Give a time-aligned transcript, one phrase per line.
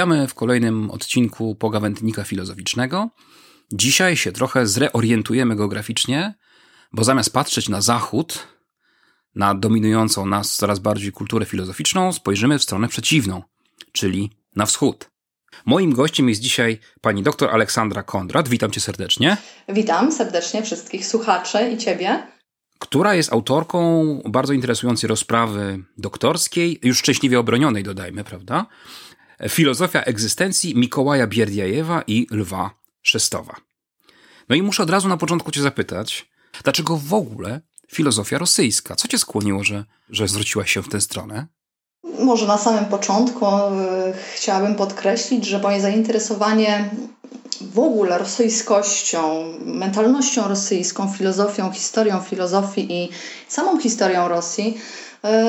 [0.00, 3.10] Witamy w kolejnym odcinku Pogawędnika Filozoficznego.
[3.72, 6.34] Dzisiaj się trochę zreorientujemy geograficznie,
[6.92, 8.46] bo zamiast patrzeć na zachód,
[9.34, 13.42] na dominującą nas coraz bardziej kulturę filozoficzną, spojrzymy w stronę przeciwną,
[13.92, 15.10] czyli na wschód.
[15.66, 18.48] Moim gościem jest dzisiaj pani dr Aleksandra Kondrat.
[18.48, 19.36] Witam cię serdecznie.
[19.68, 22.22] Witam serdecznie wszystkich słuchaczy i ciebie.
[22.78, 28.66] Która jest autorką bardzo interesującej rozprawy doktorskiej, już szczęśliwie obronionej, dodajmy, prawda?
[29.48, 32.70] Filozofia egzystencji Mikołaja Bierdiajewa i Lwa
[33.02, 33.56] Szestowa.
[34.48, 36.30] No i muszę od razu na początku cię zapytać,
[36.64, 38.96] dlaczego w ogóle filozofia rosyjska?
[38.96, 41.46] Co cię skłoniło, że, że zwróciłaś się w tę stronę?
[42.18, 46.90] Może na samym początku e, chciałabym podkreślić, że moje zainteresowanie
[47.60, 53.08] w ogóle rosyjskością, mentalnością rosyjską, filozofią, historią filozofii i
[53.48, 54.78] samą historią Rosji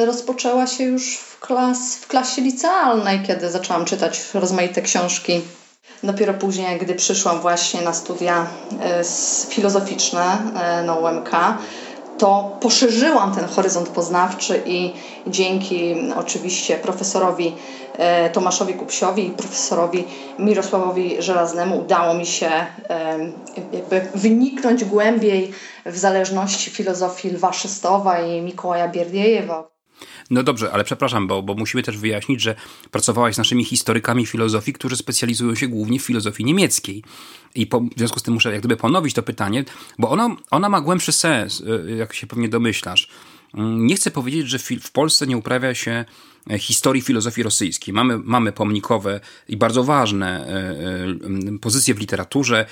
[0.06, 5.42] rozpoczęła się już w, klas, w klasie licealnej, kiedy zaczęłam czytać rozmaite książki.
[6.04, 8.48] Dopiero później, gdy przyszłam właśnie na studia
[8.82, 9.04] e,
[9.50, 10.38] filozoficzne
[10.86, 11.30] na UMK,
[12.22, 14.94] to poszerzyłam ten horyzont poznawczy i
[15.28, 17.91] dzięki oczywiście profesorowi e,
[18.34, 20.04] Tomaszowi Kupsiowi i profesorowi
[20.40, 22.50] Mirosławowi Żelaznemu udało mi się
[23.74, 25.52] jakby wyniknąć głębiej
[25.86, 29.72] w zależności filozofii Lwa Szystowa i Mikołaja Bierdiejewa,
[30.30, 32.56] no dobrze, ale przepraszam, bo, bo musimy też wyjaśnić, że
[32.92, 37.04] pracowałaś z naszymi historykami filozofii, którzy specjalizują się głównie w filozofii niemieckiej.
[37.56, 39.64] I po, w związku z tym muszę jak gdyby ponowić to pytanie,
[40.00, 43.10] bo ono, ona ma głębszy sens, y, jak się pewnie domyślasz.
[43.54, 46.06] Mm, nie chcę powiedzieć, że w Polsce nie uprawia się e,
[46.60, 47.94] historii filozofii rosyjskiej.
[47.94, 50.52] Mamy, mamy pomnikowe i bardzo ważne e,
[51.54, 52.66] e, pozycje w literaturze.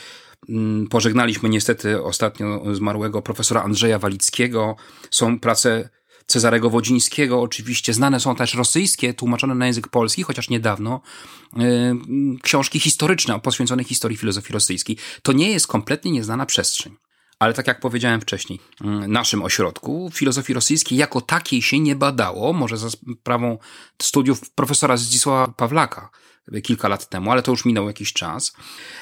[0.49, 4.75] Mm, pożegnaliśmy niestety ostatnio zmarłego profesora Andrzeja Walickiego.
[5.11, 5.89] Są prace
[6.27, 7.93] Cezarego Wodzińskiego oczywiście.
[7.93, 11.01] Znane są też rosyjskie, tłumaczone na język polski, chociaż niedawno,
[12.43, 14.97] książki historyczne poświęcone historii filozofii rosyjskiej.
[15.23, 16.95] To nie jest kompletnie nieznana przestrzeń.
[17.39, 22.53] Ale tak jak powiedziałem wcześniej, mm, naszym ośrodku filozofii rosyjskiej jako takiej się nie badało,
[22.53, 23.57] może za sprawą
[24.01, 26.09] studiów profesora Zdzisława Pawlaka
[26.63, 28.53] kilka lat temu, ale to już minął jakiś czas.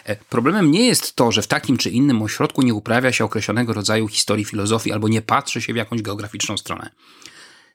[0.05, 3.73] E, problemem nie jest to, że w takim czy innym ośrodku nie uprawia się określonego
[3.73, 6.89] rodzaju historii filozofii albo nie patrzy się w jakąś geograficzną stronę.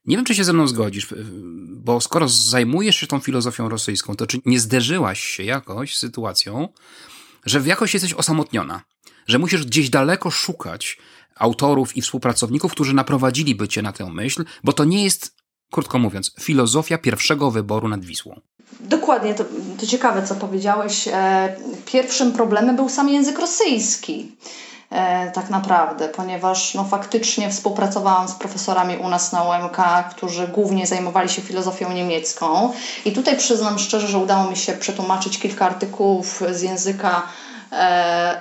[0.06, 1.14] Nie wiem, czy się ze mną zgodzisz,
[1.68, 6.68] bo skoro zajmujesz się tą filozofią rosyjską, to czy nie zderzyłaś się jakoś z sytuacją,
[7.46, 8.82] że jakoś jesteś osamotniona,
[9.26, 10.98] że musisz gdzieś daleko szukać
[11.36, 15.36] autorów i współpracowników, którzy naprowadziliby cię na tę myśl, bo to nie jest,
[15.70, 18.40] krótko mówiąc, filozofia pierwszego wyboru nad Wisłą.
[18.80, 19.44] Dokładnie, to,
[19.80, 21.08] to ciekawe, co powiedziałeś.
[21.08, 21.56] E,
[21.86, 24.36] pierwszym problemem był sam język rosyjski.
[24.90, 29.76] E, tak naprawdę, ponieważ no, faktycznie współpracowałam z profesorami u nas na UMK,
[30.10, 32.72] którzy głównie zajmowali się filozofią niemiecką.
[33.04, 37.22] I tutaj przyznam szczerze, że udało mi się przetłumaczyć kilka artykułów z języka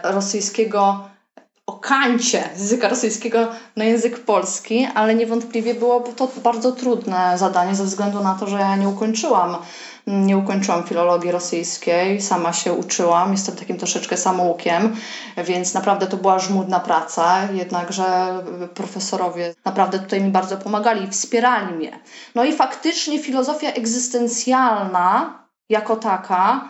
[0.03, 1.09] rosyjskiego
[1.67, 7.75] o kancie z języka rosyjskiego na język polski, ale niewątpliwie było to bardzo trudne zadanie
[7.75, 9.57] ze względu na to, że ja nie ukończyłam
[10.07, 14.95] nie ukończyłam filologii rosyjskiej, sama się uczyłam, jestem takim troszeczkę samoukiem,
[15.37, 18.33] więc naprawdę to była żmudna praca, jednakże
[18.73, 21.99] profesorowie naprawdę tutaj mi bardzo pomagali i wspierali mnie.
[22.35, 26.67] No i faktycznie filozofia egzystencjalna jako taka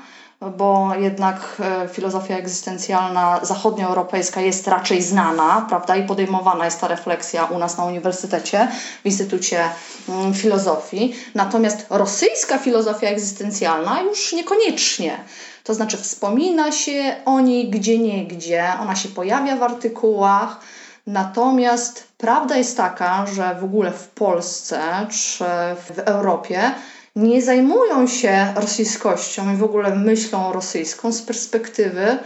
[0.49, 7.45] bo jednak e, filozofia egzystencjalna zachodnioeuropejska jest raczej znana, prawda, i podejmowana jest ta refleksja
[7.45, 8.67] u nas na uniwersytecie,
[9.03, 9.69] w Instytucie
[10.09, 11.13] mm, Filozofii.
[11.35, 15.17] Natomiast rosyjska filozofia egzystencjalna już niekoniecznie.
[15.63, 20.59] To znaczy wspomina się o niej gdzie niegdzie, ona się pojawia w artykułach,
[21.07, 25.43] natomiast prawda jest taka, że w ogóle w Polsce czy
[25.75, 26.71] w Europie
[27.15, 32.17] nie zajmują się rosyjskością i w ogóle myślą rosyjską z perspektywy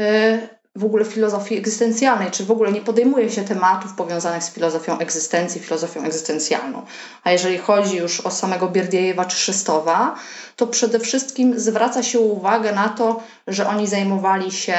[0.00, 4.98] y, w ogóle filozofii egzystencjalnej, czy w ogóle nie podejmuje się tematów powiązanych z filozofią
[4.98, 6.86] egzystencji, filozofią egzystencjalną.
[7.24, 10.14] A jeżeli chodzi już o samego Bierdiejewa czy Szystowa,
[10.56, 14.76] to przede wszystkim zwraca się uwagę na to, że oni zajmowali się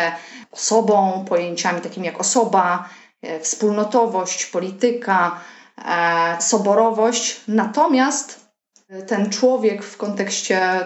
[0.51, 2.89] osobą, pojęciami takimi jak osoba,
[3.23, 5.39] y, wspólnotowość, polityka,
[5.85, 8.41] e, soborowość, natomiast
[9.07, 10.85] ten człowiek w kontekście,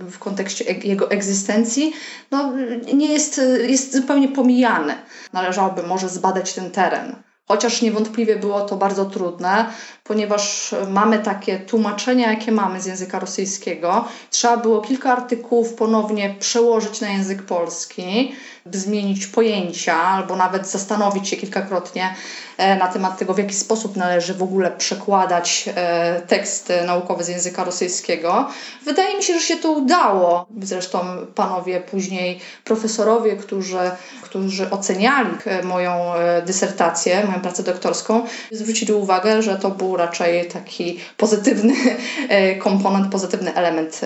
[0.00, 1.92] w kontekście jego egzystencji
[2.30, 2.52] no,
[2.94, 4.94] nie jest, jest zupełnie pomijany.
[5.32, 7.16] Należałoby może zbadać ten teren
[7.48, 9.66] Chociaż niewątpliwie było to bardzo trudne,
[10.04, 14.04] ponieważ mamy takie tłumaczenia, jakie mamy z języka rosyjskiego.
[14.30, 18.34] Trzeba było kilka artykułów ponownie przełożyć na język polski,
[18.72, 22.14] zmienić pojęcia, albo nawet zastanowić się kilkakrotnie
[22.56, 27.28] e, na temat tego, w jaki sposób należy w ogóle przekładać e, teksty naukowe z
[27.28, 28.48] języka rosyjskiego.
[28.84, 30.46] Wydaje mi się, że się to udało.
[30.62, 30.98] Zresztą
[31.34, 33.90] panowie później profesorowie, którzy,
[34.22, 36.12] którzy oceniali e, moją
[36.46, 41.74] dysertację, moją pracę doktorską, zwrócili uwagę, że to był raczej taki pozytywny
[42.58, 44.00] komponent, pozytywny element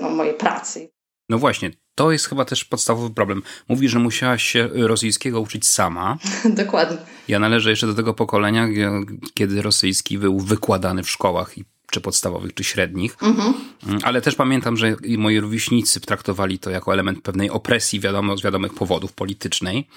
[0.00, 0.88] no, mojej pracy.
[1.28, 3.42] No właśnie, to jest chyba też podstawowy problem.
[3.68, 6.18] Mówi, że musiałaś się rosyjskiego uczyć sama.
[6.44, 6.96] Dokładnie.
[7.28, 8.68] Ja należę jeszcze do tego pokolenia,
[9.34, 11.54] kiedy rosyjski był wykładany w szkołach
[11.90, 13.16] czy podstawowych, czy średnich.
[13.22, 13.54] Mhm.
[14.02, 18.74] Ale też pamiętam, że moi rówieśnicy traktowali to jako element pewnej opresji, wiadomo, z wiadomych
[18.74, 19.88] powodów politycznej.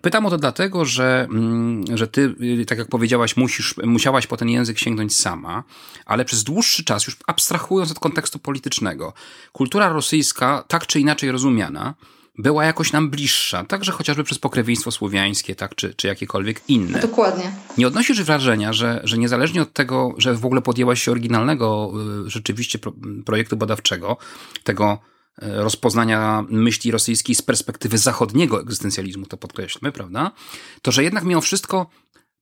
[0.00, 4.36] Pytam o to dlatego, że, mm, że ty, y, tak jak powiedziałaś, musisz, musiałaś po
[4.36, 5.64] ten język sięgnąć sama,
[6.06, 9.12] ale przez dłuższy czas, już abstrahując od kontekstu politycznego,
[9.52, 11.94] kultura rosyjska, tak czy inaczej rozumiana,
[12.38, 17.00] była jakoś nam bliższa, także chociażby przez pokrewieństwo słowiańskie, tak, czy, czy jakiekolwiek inne.
[17.00, 17.52] Dokładnie.
[17.78, 21.92] Nie odnosisz wrażenia, że, że niezależnie od tego, że w ogóle podjęłaś się oryginalnego
[22.26, 22.92] y, rzeczywiście pro,
[23.24, 24.16] projektu badawczego,
[24.64, 24.98] tego
[25.40, 30.32] rozpoznania myśli rosyjskiej z perspektywy zachodniego egzystencjalizmu, to podkreślmy, prawda?
[30.82, 31.90] To, że jednak mimo wszystko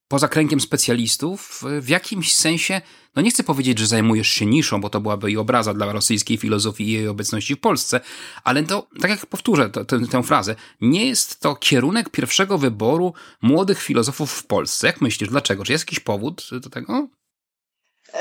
[0.09, 2.81] poza kręgiem specjalistów, w jakimś sensie,
[3.17, 6.37] no nie chcę powiedzieć, że zajmujesz się niszą, bo to byłaby i obraza dla rosyjskiej
[6.37, 8.01] filozofii i jej obecności w Polsce,
[8.45, 13.15] ale to, tak jak powtórzę to, tę, tę frazę, nie jest to kierunek pierwszego wyboru
[13.43, 14.87] młodych filozofów w Polsce.
[14.87, 15.65] Jak myślisz, dlaczego?
[15.65, 17.09] Czy jest jakiś powód do tego?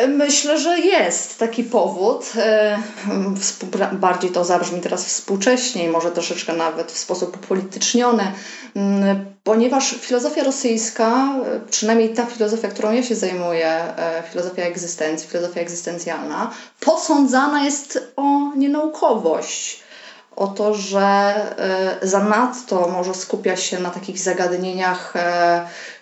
[0.07, 2.31] Myślę, że jest taki powód.
[2.37, 2.79] E,
[3.91, 8.31] bardziej to zabrzmi teraz współcześnie, może troszeczkę nawet w sposób upolityczniony,
[8.75, 11.35] mm, ponieważ filozofia rosyjska,
[11.69, 18.55] przynajmniej ta filozofia, którą ja się zajmuję, e, filozofia egzystencji, filozofia egzystencjalna, posądzana jest o
[18.55, 19.85] nienaukowość
[20.35, 25.13] o to, że e, zanadto może skupia się na takich zagadnieniach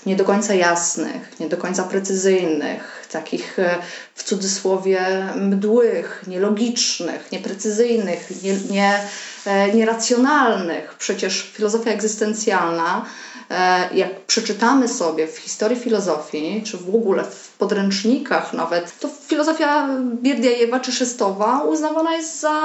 [0.06, 3.76] nie do końca jasnych, nie do końca precyzyjnych, takich e,
[4.16, 9.00] w cudzysłowie mdłych, nielogicznych, nieprecyzyjnych, nie, nie,
[9.46, 10.96] e, nieracjonalnych.
[11.00, 13.06] Przecież filozofia egzystencjalna
[13.54, 19.90] E, jak przeczytamy sobie w historii filozofii, czy w ogóle w podręcznikach nawet, to filozofia
[20.22, 22.62] Bierdiajewa czy Szystowa uznawana jest za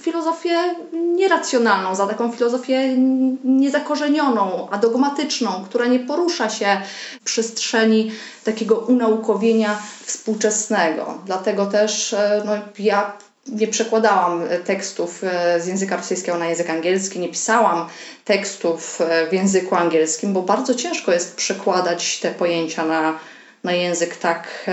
[0.00, 2.96] filozofię nieracjonalną, za taką filozofię
[3.44, 6.80] niezakorzenioną, a dogmatyczną, która nie porusza się
[7.20, 8.12] w przestrzeni
[8.52, 11.18] takiego unaukowienia współczesnego.
[11.26, 13.12] Dlatego też e, no, ja
[13.46, 17.88] nie przekładałam e, tekstów e, z języka rosyjskiego na język angielski, nie pisałam
[18.24, 23.18] tekstów e, w języku angielskim, bo bardzo ciężko jest przekładać te pojęcia na,
[23.64, 24.70] na język tak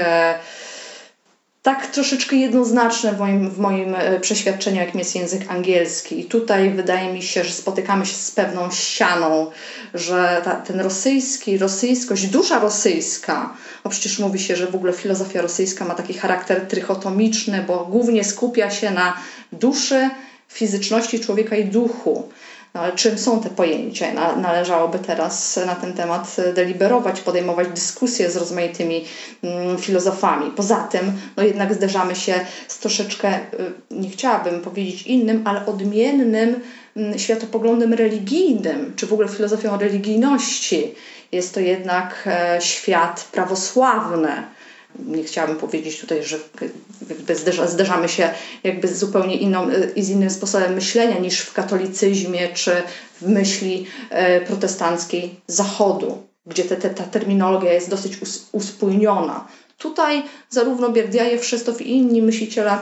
[1.68, 6.20] tak troszeczkę jednoznaczne w moim, w moim e, przeświadczeniu, jakim jest język angielski.
[6.20, 9.52] I tutaj wydaje mi się, że spotykamy się z pewną ścianą,
[9.94, 13.54] że ta, ten rosyjski, rosyjskość, dusza rosyjska,
[13.84, 18.24] bo przecież mówi się, że w ogóle filozofia rosyjska ma taki charakter trychotomiczny, bo głównie
[18.24, 19.18] skupia się na
[19.52, 20.10] duszy,
[20.48, 22.30] fizyczności człowieka i duchu.
[22.78, 24.36] No, ale czym są te pojęcia?
[24.36, 29.06] Należałoby teraz na ten temat deliberować, podejmować dyskusje z rozmaitymi
[29.44, 30.52] mm, filozofami.
[30.52, 32.34] Poza tym, no jednak zderzamy się
[32.68, 33.42] z troszeczkę, y,
[33.92, 36.56] nie chciałabym powiedzieć innym, ale odmiennym
[36.98, 40.96] mm, światopoglądem religijnym, czy w ogóle filozofią religijności.
[41.32, 44.44] Jest to jednak e, świat prawosławny
[45.06, 46.40] nie chciałabym powiedzieć tutaj, że
[47.10, 48.30] jakby zderza, zderzamy się
[48.64, 52.72] jakby z zupełnie inną i z innym sposobem myślenia niż w katolicyzmie czy
[53.22, 58.18] w myśli e, protestanckiej Zachodu, gdzie te, te, ta terminologia jest dosyć
[58.52, 59.48] uspójniona.
[59.78, 62.78] Tutaj zarówno Bierdiajew, Szestow i inni myśliciele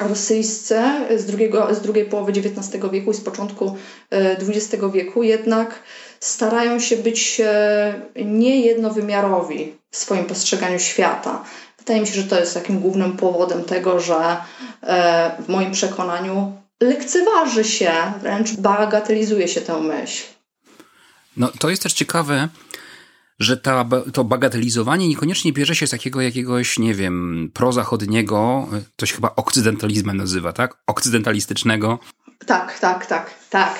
[0.00, 0.80] rosyjscy
[1.16, 3.76] z, drugiego, z drugiej połowy XIX wieku i z początku
[4.10, 5.82] XX e, wieku jednak
[6.20, 11.44] starają się być e, niejednowymiarowi w swoim postrzeganiu świata.
[11.78, 14.36] Wydaje mi się, że to jest takim głównym powodem tego, że
[14.82, 20.24] e, w moim przekonaniu lekceważy się, wręcz bagatelizuje się tę myśl.
[21.36, 22.48] No to jest też ciekawe,
[23.38, 29.14] że ta, to bagatelizowanie niekoniecznie bierze się z takiego jakiegoś, nie wiem, prozachodniego, to się
[29.14, 30.76] chyba okcydentalizmem nazywa, tak?
[30.86, 31.98] Okcydentalistycznego.
[32.46, 33.78] Tak, tak, tak, tak.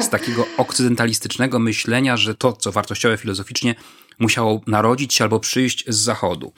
[0.00, 3.74] Z takiego okcydentalistycznego myślenia, że to, co wartościowe filozoficznie,
[4.18, 6.52] musiało narodzić się albo przyjść z zachodu.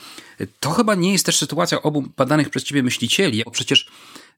[0.60, 3.88] To chyba nie jest też sytuacja obu badanych przez ciebie myślicieli, bo przecież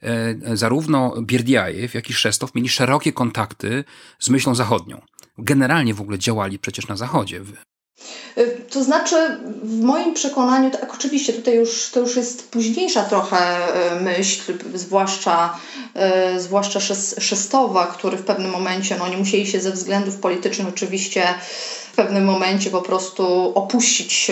[0.02, 3.84] e, zarówno Bierdiajew, jak i Szestow mieli szerokie kontakty
[4.18, 5.00] z myślą zachodnią.
[5.38, 7.40] Generalnie w ogóle działali przecież na zachodzie.
[8.38, 9.16] Y, to znaczy,
[9.62, 15.58] w moim przekonaniu, tak oczywiście tutaj już to już jest późniejsza trochę y, myśl, zwłaszcza,
[16.36, 16.80] y, zwłaszcza
[17.20, 21.34] Szestowa, który w pewnym momencie, no oni musieli się ze względów politycznych oczywiście
[21.92, 24.30] w pewnym momencie po prostu opuścić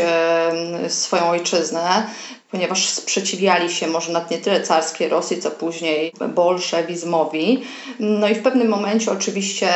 [0.89, 2.07] swoją ojczyznę
[2.51, 7.63] ponieważ sprzeciwiali się może nawet nie tyle carskiej Rosji, co później bolszewizmowi.
[8.01, 9.69] No i w pewnym momencie oczywiście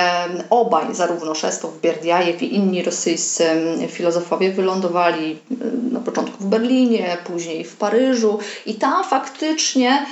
[0.51, 3.45] obaj, zarówno Szestow, Bierdiajew i inni rosyjscy
[3.89, 5.39] filozofowie wylądowali
[5.93, 10.07] na początku w Berlinie, później w Paryżu i tam faktycznie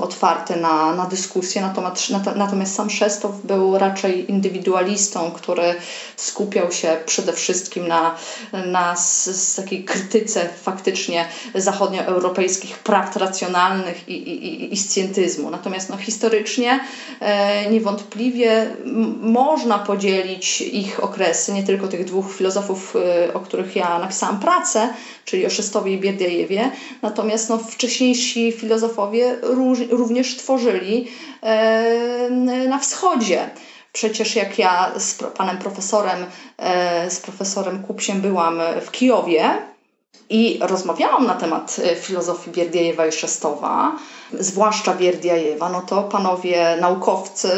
[0.01, 1.61] otwarty na, na dyskusję,
[2.09, 5.75] natomiast, natomiast sam Szestow był raczej indywidualistą, który
[6.15, 8.15] skupiał się przede wszystkim na,
[8.53, 15.49] na z, z takiej krytyce faktycznie zachodnioeuropejskich praw racjonalnych i, i, i scjentyzmu.
[15.49, 16.79] Natomiast no, historycznie
[17.19, 18.75] e, niewątpliwie
[19.21, 24.93] można podzielić ich okresy, nie tylko tych dwóch filozofów, e, o których ja napisałam pracę,
[25.25, 29.37] czyli o Szestowie i Bierdiajewie, natomiast no, wcześniejsi filozofowie
[29.89, 31.07] również tworzyli
[31.43, 31.90] e,
[32.69, 33.49] na wschodzie.
[33.93, 36.25] Przecież jak ja z panem profesorem,
[37.09, 39.71] z profesorem Kupsiem byłam w Kijowie,
[40.31, 43.95] i rozmawiałam na temat e, filozofii Bierdiajewa i Szestowa,
[44.33, 47.51] zwłaszcza Bierdiajewa, no to panowie naukowcy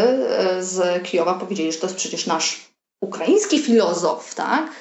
[0.60, 2.62] z Kijowa powiedzieli, że to jest przecież nasz
[3.02, 4.72] ukraiński filozof, tak?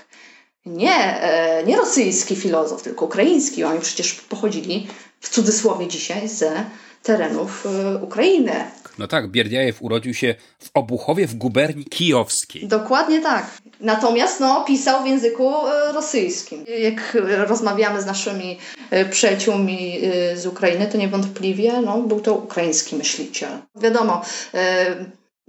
[0.66, 1.21] Nie,
[1.66, 3.64] nie rosyjski filozof, tylko ukraiński.
[3.64, 4.87] Oni przecież pochodzili
[5.21, 6.64] w cudzysłowie dzisiaj ze
[7.02, 7.66] terenów
[8.02, 8.64] Ukrainy.
[8.99, 12.69] No tak, Bierdiajew urodził się w Obuchowie w guberni kijowskiej.
[12.69, 13.47] Dokładnie tak.
[13.81, 16.65] Natomiast no, pisał w języku e, rosyjskim.
[16.79, 18.59] Jak rozmawiamy z naszymi
[18.91, 23.51] e, przyjaciółmi e, z Ukrainy, to niewątpliwie no, był to ukraiński myśliciel.
[23.77, 24.23] Wiadomo,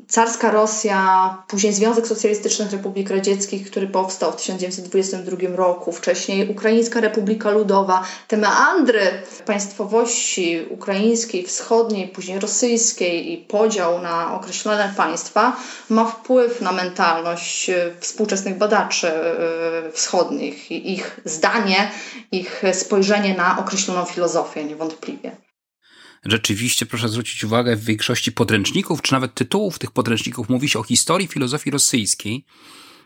[0.07, 7.51] Carska Rosja, później Związek Socjalistycznych Republik Radzieckich, który powstał w 1922 roku, wcześniej Ukraińska Republika
[7.51, 9.01] Ludowa, te meandry
[9.45, 15.57] państwowości ukraińskiej, wschodniej, później rosyjskiej i podział na określone państwa
[15.89, 21.91] ma wpływ na mentalność e, współczesnych badaczy e, wschodnich ich zdanie,
[22.31, 25.42] ich spojrzenie na określoną filozofię niewątpliwie
[26.25, 30.83] rzeczywiście, proszę zwrócić uwagę, w większości podręczników, czy nawet tytułów tych podręczników mówi się o
[30.83, 32.45] historii filozofii rosyjskiej.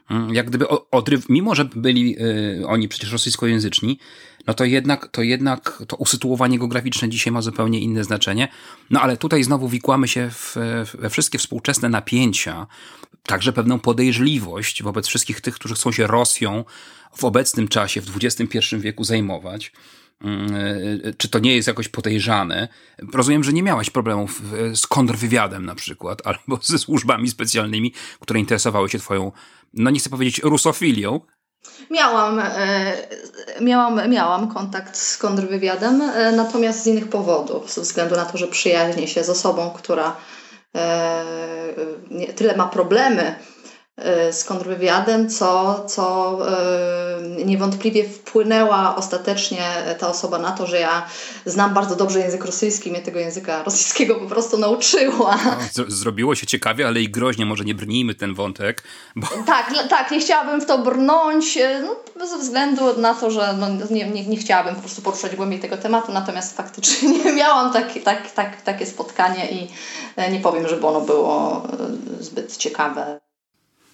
[0.10, 2.16] Mm, jak gdyby odryw, mimo że byli
[2.62, 4.00] y, oni przecież rosyjskojęzyczni,
[4.48, 8.48] no to jednak, to jednak to usytuowanie geograficzne dzisiaj ma zupełnie inne znaczenie.
[8.90, 10.56] No ale tutaj znowu wikłamy się w,
[10.94, 12.68] we wszystkie współczesne napięcia,
[13.24, 16.66] także pewną podejrzliwość wobec wszystkich tych, którzy chcą się Rosją
[17.18, 19.72] w obecnym czasie, w XXI wieku zajmować.
[20.22, 20.56] Mm,
[21.06, 22.68] e, czy to nie jest jakoś podejrzane.
[23.14, 24.42] Rozumiem, że nie miałaś problemów
[24.76, 29.32] z kontrwywiadem na przykład, albo ze służbami specjalnymi, które interesowały się twoją,
[29.74, 31.22] no nie chcę powiedzieć rusofilią.
[31.92, 32.94] Miałam, e,
[33.62, 38.48] miałam, miałam kontakt z kontrwywiadem, e, natomiast z innych powodów, ze względu na to, że
[38.48, 40.16] przyjaźnię się z osobą, która
[42.36, 43.36] tyle ma problemy
[44.32, 46.38] z kontrwywiadem, co, co
[47.40, 49.62] y, niewątpliwie wpłynęła ostatecznie
[50.00, 51.06] ta osoba na to, że ja
[51.46, 55.38] znam bardzo dobrze język rosyjski, mnie tego języka rosyjskiego po prostu nauczyła.
[55.88, 58.84] Zrobiło się ciekawie, ale i groźnie, może nie brnijmy ten wątek.
[59.16, 59.28] Bo...
[59.46, 61.84] Tak, tak, nie chciałabym w to brnąć, y,
[62.16, 65.60] no, ze względu na to, że no, nie, nie, nie chciałabym po prostu poruszać głębiej
[65.60, 69.68] tego tematu, natomiast faktycznie miałam tak, tak, tak, takie spotkanie i
[70.32, 71.64] nie powiem, żeby ono było
[72.20, 73.27] zbyt ciekawe.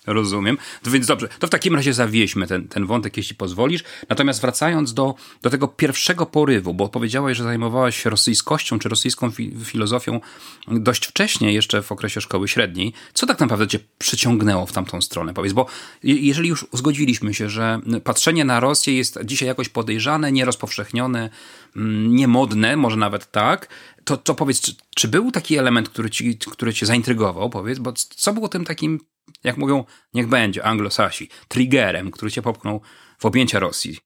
[0.07, 0.57] Rozumiem.
[0.83, 3.83] To więc dobrze, to w takim razie zawieźmy ten, ten wątek, jeśli pozwolisz.
[4.10, 9.31] Natomiast wracając do, do tego pierwszego porywu, bo powiedziałaś, że zajmowałaś się rosyjskością czy rosyjską
[9.31, 10.19] fi filozofią
[10.67, 12.93] dość wcześnie, jeszcze w okresie szkoły średniej.
[13.13, 15.33] Co tak naprawdę cię przyciągnęło w tamtą stronę?
[15.33, 15.65] Powiedz, bo
[16.03, 21.29] jeżeli już zgodziliśmy się, że patrzenie na Rosję jest dzisiaj jakoś podejrzane, nierozpowszechnione,
[21.75, 23.68] niemodne, może nawet tak,
[24.03, 27.94] to, to powiedz, czy, czy, był taki element, który, ci, który cię zaintrygował, powiedz, bo
[27.94, 29.00] co było tym takim
[29.44, 32.82] jak mówią, niech będzie, anglosasi, triggerem, który cię popchnął
[33.20, 33.98] w objęcia Rosji?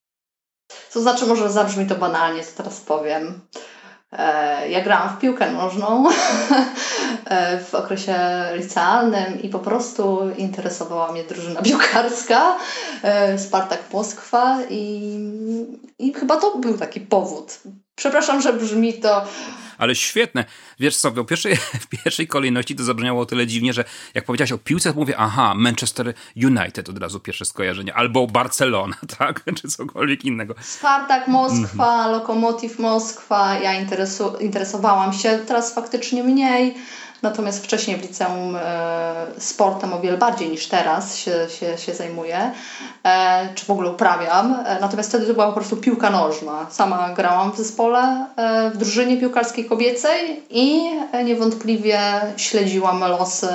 [0.92, 3.40] To znaczy, może zabrzmi to banalnie, co teraz powiem.
[4.12, 6.04] E, ja grałam w piłkę nożną
[7.26, 8.16] e, w okresie
[8.54, 12.56] licealnym i po prostu interesowała mnie drużyna piłkarska
[13.02, 15.18] e, Spartak Moskwa i,
[15.98, 17.58] i chyba to był taki powód.
[17.94, 19.24] Przepraszam, że brzmi to
[19.78, 20.44] ale świetne.
[20.80, 24.52] Wiesz co, w pierwszej, w pierwszej kolejności to zabrzmiało o tyle dziwnie, że jak powiedziałeś
[24.52, 29.44] o piłce, to mówię, aha, Manchester United od razu pierwsze skojarzenie, albo Barcelona, tak?
[29.62, 30.54] Czy cokolwiek innego.
[30.60, 32.12] Spartak Moskwa, mhm.
[32.12, 36.74] Lokomotiv Moskwa, ja interesu, interesowałam się, teraz faktycznie mniej.
[37.22, 42.52] Natomiast wcześniej w liceum e, sportem o wiele bardziej niż teraz się, się, się zajmuję,
[43.04, 44.54] e, czy w ogóle uprawiam.
[44.66, 46.66] E, natomiast wtedy to była po prostu piłka nożna.
[46.70, 48.26] Sama grałam w zespole,
[48.74, 50.90] w drużynie piłkarskiej kobiecej i
[51.24, 52.00] niewątpliwie
[52.36, 53.48] śledziłam losy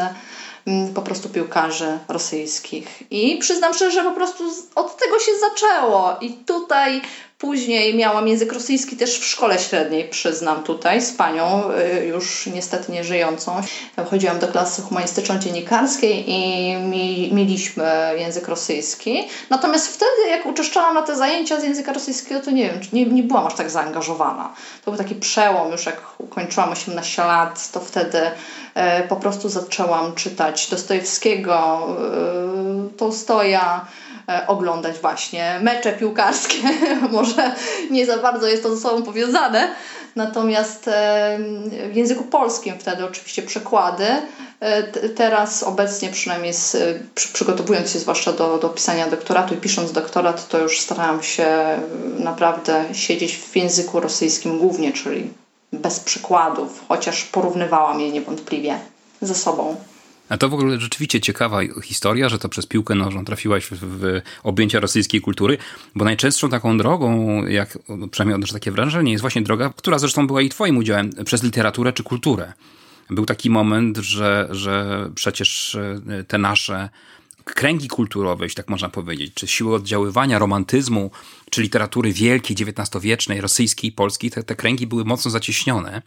[0.96, 3.04] po prostu piłkarzy rosyjskich.
[3.12, 4.44] I przyznam szczerze, że po prostu
[4.76, 6.16] od tego się zaczęło.
[6.22, 7.02] I tutaj
[7.44, 11.72] Później miałam język rosyjski też w szkole średniej, przyznam tutaj, z panią,
[12.02, 13.62] y, już niestety nie żyjącą.
[14.10, 19.24] Chodziłam do klasy humanistyczno-dziennikarskiej i mi, mieliśmy język rosyjski.
[19.50, 23.24] Natomiast wtedy, jak uczęszczałam na te zajęcia z języka rosyjskiego, to nie wiem, nie, nie
[23.24, 24.50] byłam aż tak zaangażowana.
[24.86, 28.32] To był taki przełom, już jak ukończyłam 18 lat, to wtedy
[28.74, 31.88] e, po prostu zaczęłam czytać Dostojewskiego,
[32.88, 33.82] e, Tolstoja,
[34.48, 36.58] oglądać właśnie mecze piłkarskie.
[37.12, 37.56] Może
[37.92, 39.76] nie za bardzo jest to ze sobą powiązane,
[40.16, 41.38] natomiast e,
[41.92, 44.06] w języku polskim wtedy oczywiście przekłady.
[44.60, 46.78] E, teraz obecnie przynajmniej z,
[47.34, 51.48] przygotowując się zwłaszcza do, do pisania doktoratu i pisząc doktorat, to już starałam się
[52.18, 55.30] naprawdę siedzieć w języku rosyjskim głównie, czyli
[55.74, 58.80] bez przykładów, chociaż porównywałam je niewątpliwie
[59.22, 59.76] ze sobą.
[60.30, 64.22] A to w ogóle rzeczywiście ciekawa historia, że to przez piłkę nożną trafiłaś w, w
[64.44, 65.58] objęcia rosyjskiej kultury,
[65.96, 67.78] bo najczęstszą taką drogą, jak
[68.12, 71.94] przynajmniej odnoszę takie wrażenie, jest właśnie droga, która zresztą była i twoim udziałem, przez literaturę
[71.94, 72.54] czy kulturę.
[73.10, 76.90] Był taki moment, że, że przecież e, te nasze
[77.44, 81.12] kręgi kulturowe, jeśli tak można powiedzieć, czy siły oddziaływania romantyzmu,
[81.50, 86.02] czy literatury wielkiej, XIX-wiecznej, rosyjskiej, polskiej, te, te kręgi były mocno zacieśnione.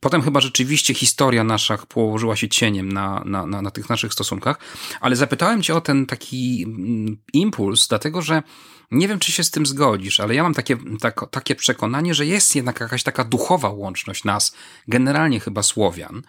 [0.00, 4.58] Potem chyba rzeczywiście historia nasza położyła się cieniem na, na, na, na tych naszych stosunkach,
[5.00, 8.42] ale zapytałem cię o ten taki mm, impuls, dlatego że
[8.90, 12.26] nie wiem, czy się z tym zgodzisz, ale ja mam takie, tak, takie przekonanie, że
[12.26, 14.56] jest jednak jakaś taka duchowa łączność nas,
[14.88, 16.22] generalnie chyba Słowian,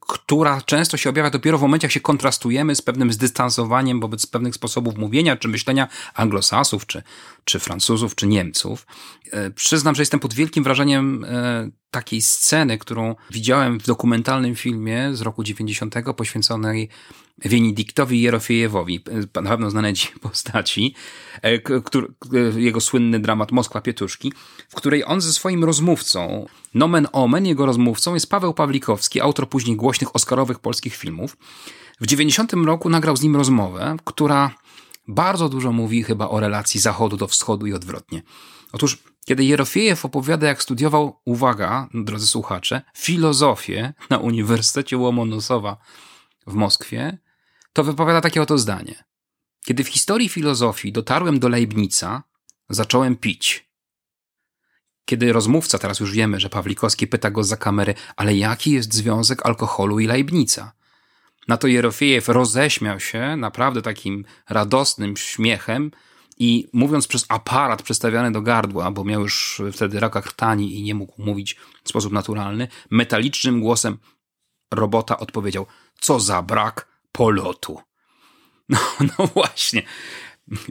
[0.00, 4.54] która często się objawia dopiero w momencie, jak się kontrastujemy z pewnym zdystansowaniem wobec pewnych
[4.54, 7.02] sposobów mówienia czy myślenia anglosasów, czy,
[7.44, 8.86] czy Francuzów, czy Niemców.
[9.30, 15.10] E, przyznam, że jestem pod wielkim wrażeniem e, takiej sceny, którą widziałem w dokumentalnym filmie
[15.12, 16.88] z roku 90 poświęconej
[17.44, 19.04] Wienidiktowi Jerofiejewowi,
[19.42, 20.94] na pewno znane ci postaci,
[21.42, 22.08] e, który,
[22.56, 24.32] jego słynny dramat Moskwa Pietuszki,
[24.68, 29.76] w której on ze swoim rozmówcą, nomen omen, jego rozmówcą jest Paweł Pawlikowski, autor później
[29.76, 31.36] głośnych oscarowych polskich filmów.
[32.00, 34.50] W 90 roku nagrał z nim rozmowę, która
[35.10, 38.22] bardzo dużo mówi chyba o relacji zachodu do wschodu i odwrotnie.
[38.72, 45.76] Otóż, kiedy Jerofiejew opowiada, jak studiował, uwaga, drodzy słuchacze, filozofię na Uniwersytecie Łomonosowa
[46.46, 47.18] w Moskwie,
[47.72, 49.04] to wypowiada takie oto zdanie.
[49.64, 52.22] Kiedy w historii filozofii dotarłem do Leibnica,
[52.68, 53.70] zacząłem pić.
[55.04, 59.46] Kiedy rozmówca, teraz już wiemy, że Pawlikowski pyta go za kamery, ale jaki jest związek
[59.46, 60.72] alkoholu i Leibnica?
[61.50, 65.90] Na to Jerofiejew roześmiał się naprawdę takim radosnym śmiechem
[66.38, 70.94] i mówiąc przez aparat przestawiany do gardła, bo miał już wtedy raka krtani i nie
[70.94, 73.98] mógł mówić w sposób naturalny, metalicznym głosem
[74.70, 75.66] robota odpowiedział:
[76.00, 77.80] Co za brak polotu.
[78.68, 78.78] No,
[79.18, 79.82] no właśnie.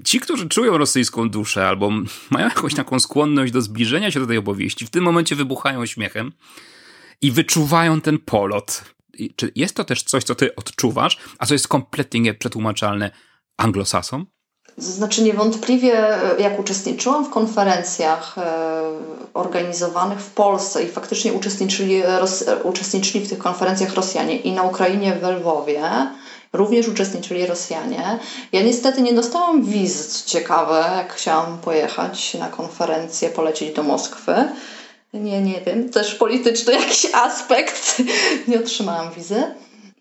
[0.04, 1.92] Ci, którzy czują rosyjską duszę albo
[2.30, 6.32] mają jakąś taką skłonność do zbliżenia się do tej opowieści, w tym momencie wybuchają śmiechem
[7.22, 8.99] i wyczuwają ten polot.
[9.36, 13.12] Czy jest to też coś, co ty odczuwasz, a co jest kompletnie nieprzetłumaczalne
[13.58, 14.26] anglosasom?
[14.78, 16.08] Znaczy niewątpliwie,
[16.40, 18.82] jak uczestniczyłam w konferencjach e,
[19.34, 25.14] organizowanych w Polsce i faktycznie uczestniczyli, Ros, uczestniczyli w tych konferencjach Rosjanie i na Ukrainie
[25.22, 25.82] w Lwowie,
[26.54, 28.20] również uczestniczyli Rosjanie.
[28.52, 34.34] Ja niestety nie dostałam wiz, ciekawe, jak chciałam pojechać na konferencję, polecieć do Moskwy.
[35.14, 38.02] Nie, nie wiem, też polityczny jakiś aspekt.
[38.48, 39.44] nie otrzymałam wizy.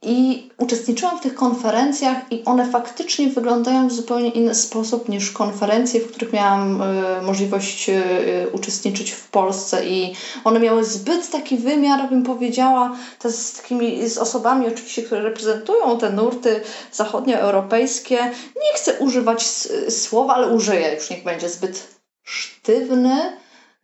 [0.03, 6.01] I uczestniczyłam w tych konferencjach, i one faktycznie wyglądają w zupełnie inny sposób niż konferencje,
[6.01, 9.87] w których miałam y, możliwość y, uczestniczyć w Polsce.
[9.87, 15.99] I one miały zbyt taki wymiar, bym powiedziała, z takimi z osobami, oczywiście, które reprezentują
[15.99, 16.61] te nurty
[16.92, 18.16] zachodnioeuropejskie.
[18.57, 19.42] Nie chcę używać
[19.88, 21.88] słowa, ale użyję, już niech będzie zbyt
[22.25, 23.33] sztywny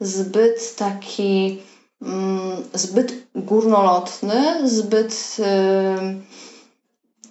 [0.01, 1.63] zbyt taki,
[2.03, 5.37] mm, zbyt górnolotny, zbyt,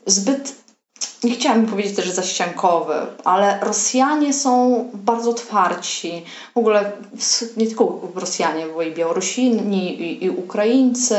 [0.05, 0.63] zbyt
[1.23, 6.25] nie chciałabym powiedzieć też zaściankowy, ale Rosjanie są bardzo twardzi.
[6.53, 6.91] W ogóle
[7.57, 11.17] nie tylko Rosjanie, bo i Białorusini, i, i Ukraińcy,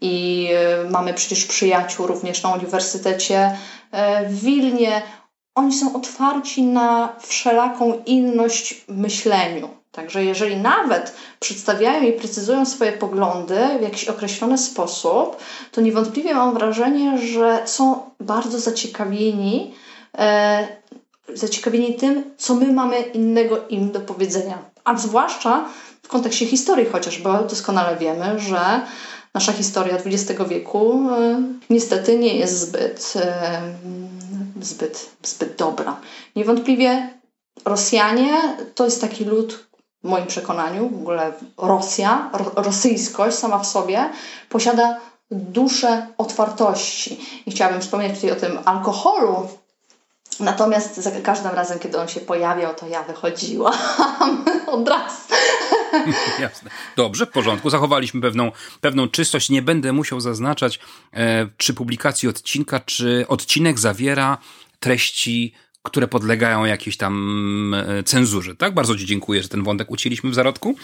[0.00, 0.48] i
[0.86, 3.58] y, mamy przecież przyjaciół również na Uniwersytecie
[3.92, 5.02] e, w Wilnie.
[5.54, 9.68] Oni są otwarci na wszelaką inność w myśleniu.
[9.96, 15.36] Także jeżeli nawet przedstawiają i precyzują swoje poglądy w jakiś określony sposób,
[15.72, 19.74] to niewątpliwie mam wrażenie, że są bardzo zaciekawieni,
[20.18, 20.68] e,
[21.34, 24.58] zaciekawieni tym, co my mamy innego im do powiedzenia.
[24.84, 25.68] A zwłaszcza
[26.02, 28.80] w kontekście historii chociażby doskonale wiemy, że
[29.34, 33.60] nasza historia XX wieku e, niestety nie jest zbyt, e,
[34.60, 36.00] zbyt, zbyt dobra.
[36.36, 37.16] Niewątpliwie
[37.64, 39.65] Rosjanie to jest taki lud,
[40.06, 44.10] w moim przekonaniu, w ogóle Rosja, ro, rosyjskość sama w sobie
[44.48, 47.20] posiada duszę otwartości.
[47.46, 49.48] I chciałabym wspomnieć tutaj o tym alkoholu.
[50.40, 53.74] Natomiast za każdym razem, kiedy on się pojawiał, to ja wychodziłam
[54.66, 55.16] od razu.
[56.40, 56.70] Jasne.
[56.96, 57.70] Dobrze, w porządku.
[57.70, 59.50] Zachowaliśmy pewną, pewną czystość.
[59.50, 60.78] Nie będę musiał zaznaczać,
[61.12, 64.38] e, czy publikacji odcinka, czy odcinek zawiera
[64.80, 65.54] treści
[65.86, 68.56] które podlegają jakiejś tam e, cenzurze.
[68.56, 68.74] Tak?
[68.74, 70.76] Bardzo Ci dziękuję, że ten wątek ucięliśmy w zarodku.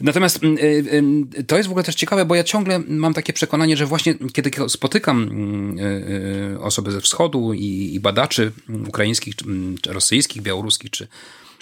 [0.00, 3.32] Natomiast mm, e, e, to jest w ogóle też ciekawe, bo ja ciągle mam takie
[3.32, 8.52] przekonanie, że właśnie kiedy spotykam mm, osoby ze wschodu i, badaczy
[8.88, 9.34] ukraińskich,
[9.82, 11.08] czy rosyjskich, białoruskich, czy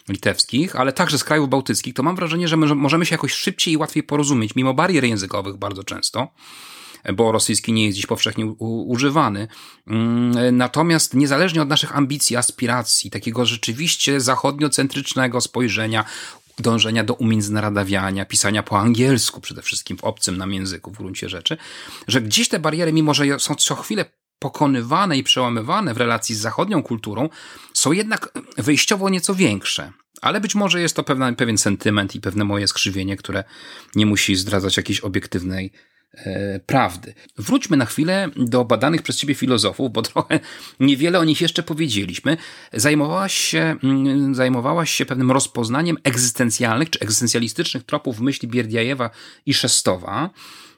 [0.08, 3.76] litewskich, ale także z krajów bałtyckich, to mam wrażenie, że możemy się jakoś szybciej i
[3.76, 6.28] łatwiej porozumieć, mimo barier językowych bardzo często
[7.14, 9.48] bo rosyjski nie jest dziś powszechnie używany.
[9.86, 16.04] Mm, natomiast niezależnie od naszych ambicji, aspiracji, takiego rzeczywiście zachodniocentrycznego spojrzenia,
[16.58, 21.56] dążenia do umiędzynarodawiania, pisania po angielsku przede wszystkim w obcym nam języku w gruncie rzeczy,
[22.08, 24.04] że gdzieś te bariery, mimo że są co chwilę
[24.38, 27.28] pokonywane i przełamywane w relacji z zachodnią kulturą,
[27.72, 29.92] są jednak wyjściowo nieco większe.
[30.20, 33.44] Ale być może jest to pewna, pewien sentyment i pewne moje skrzywienie, które
[33.94, 35.72] nie musi zdradzać jakiejś obiektywnej
[36.66, 37.14] prawdy.
[37.36, 40.40] Wróćmy na chwilę do badanych przez ciebie filozofów, bo trochę
[40.80, 42.36] niewiele o nich jeszcze powiedzieliśmy.
[42.72, 49.10] Zajmowałaś się, mm, zajmowałaś się pewnym rozpoznaniem egzystencjalnych czy egzystencjalistycznych tropów myśli Bierdiajewa
[49.46, 50.30] i Szestowa.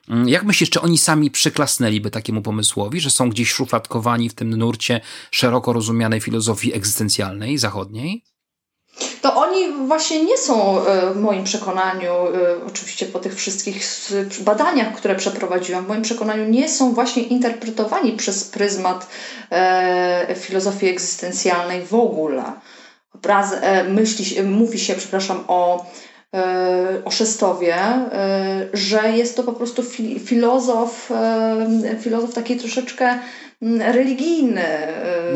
[0.09, 4.49] Mm, jak myślisz, czy oni sami przyklasnęliby takiemu pomysłowi, że są gdzieś szufladkowani w tym
[4.49, 8.23] nurcie szeroko rozumianej filozofii egzystencjalnej zachodniej?
[9.21, 13.83] To oni właśnie nie są e, w moim przekonaniu, e, oczywiście po tych wszystkich
[14.39, 19.07] badaniach, które przeprowadziłam, w moim przekonaniu nie są właśnie interpretowani przez pryzmat
[19.51, 22.43] e, filozofii egzystencjalnej w ogóle.
[23.89, 25.85] Myśli, mówi się, przepraszam, o
[27.05, 27.75] o Szestowie,
[28.73, 29.83] że jest to po prostu
[30.19, 31.09] filozof,
[32.01, 33.19] filozof taki troszeczkę
[33.61, 34.63] Mm, religijny.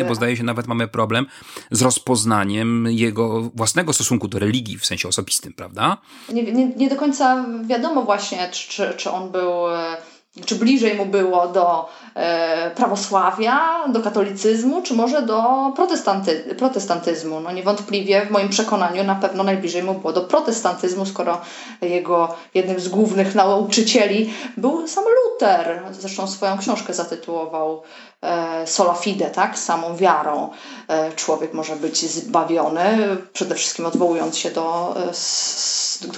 [0.07, 1.25] Bo zdaje się, nawet mamy problem
[1.71, 5.97] z rozpoznaniem jego własnego stosunku do religii w sensie osobistym, prawda?
[6.33, 9.97] Nie, nie, nie do końca wiadomo właśnie, czy, czy on był e,
[10.45, 15.43] czy bliżej mu było do e, prawosławia, do katolicyzmu, czy może do
[15.75, 17.39] protestanty, protestantyzmu.
[17.39, 21.41] No niewątpliwie w moim przekonaniu na pewno najbliżej mu było do protestantyzmu, skoro
[21.81, 25.81] jego jednym z głównych nauczycieli był sam Luther.
[25.91, 27.81] Zresztą swoją książkę zatytułował
[28.21, 29.59] e, Sola Fide, tak?
[29.59, 30.49] Samą wiarą
[30.87, 35.13] e, człowiek może być zbawiony, przede wszystkim odwołując się do e,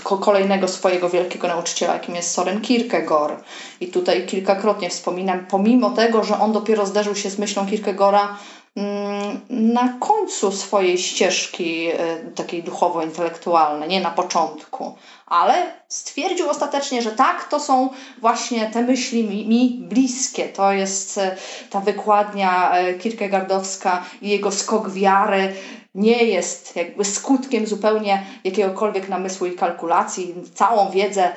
[0.03, 3.43] kolejnego swojego wielkiego nauczyciela, jakim jest Soren Kierkegaard.
[3.81, 8.37] I tutaj kilkakrotnie wspominam, pomimo tego, że on dopiero zderzył się z myślą Kierkegaarda
[8.75, 14.95] mm, na końcu swojej ścieżki e, takiej duchowo-intelektualnej, nie na początku,
[15.27, 15.53] ale
[15.87, 17.89] stwierdził ostatecznie, że tak, to są
[18.21, 20.49] właśnie te myśli mi, mi bliskie.
[20.49, 21.35] To jest e,
[21.69, 25.53] ta wykładnia e, Kierkegaardowska i jego skok wiary
[25.97, 30.35] nie jest jakby skutkiem zupełnie jakiegokolwiek namysłu i kalkulacji.
[30.53, 31.31] Całą wiedzę